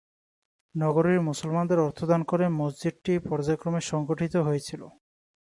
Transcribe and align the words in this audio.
নগরীর 0.75 1.19
মুসলমানদের 1.21 1.79
অর্থ 1.79 1.99
দান 2.05 2.21
করে 2.23 2.45
মসজিদটি 2.59 3.13
পর্যায়ক্রমে 3.29 3.81
সংঘটিত 3.81 4.33
হয়েছিল। 4.37 4.81